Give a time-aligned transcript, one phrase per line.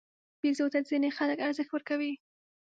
[0.41, 2.13] بیزو ته ځینې خلک ارزښت ورکوي.